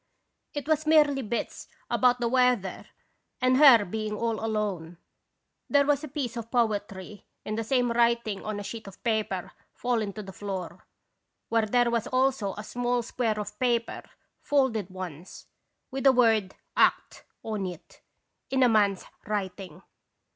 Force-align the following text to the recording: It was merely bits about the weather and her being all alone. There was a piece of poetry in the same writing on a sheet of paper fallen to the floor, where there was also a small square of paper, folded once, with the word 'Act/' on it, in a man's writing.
It 0.55 0.67
was 0.67 0.87
merely 0.87 1.21
bits 1.21 1.67
about 1.87 2.19
the 2.19 2.27
weather 2.27 2.87
and 3.39 3.57
her 3.57 3.85
being 3.85 4.15
all 4.15 4.43
alone. 4.43 4.97
There 5.69 5.85
was 5.85 6.03
a 6.03 6.07
piece 6.07 6.35
of 6.35 6.49
poetry 6.49 7.27
in 7.45 7.53
the 7.53 7.63
same 7.63 7.91
writing 7.91 8.43
on 8.43 8.59
a 8.59 8.63
sheet 8.63 8.87
of 8.87 9.03
paper 9.03 9.51
fallen 9.75 10.11
to 10.13 10.23
the 10.23 10.33
floor, 10.33 10.87
where 11.49 11.67
there 11.67 11.91
was 11.91 12.07
also 12.07 12.55
a 12.55 12.63
small 12.63 13.03
square 13.03 13.39
of 13.39 13.59
paper, 13.59 14.01
folded 14.41 14.89
once, 14.89 15.45
with 15.91 16.05
the 16.05 16.11
word 16.13 16.55
'Act/' 16.75 17.21
on 17.43 17.67
it, 17.67 18.01
in 18.49 18.63
a 18.63 18.69
man's 18.69 19.05
writing. 19.27 19.83